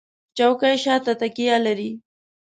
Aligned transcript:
چوکۍ 0.37 0.75
شاته 0.83 1.13
تکیه 1.21 1.57
لري. 1.65 1.89